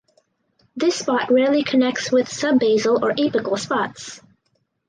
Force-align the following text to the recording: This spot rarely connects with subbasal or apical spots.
This 0.75 0.95
spot 0.95 1.29
rarely 1.31 1.63
connects 1.63 2.11
with 2.11 2.27
subbasal 2.27 3.03
or 3.03 3.11
apical 3.11 3.55
spots. 3.59 4.19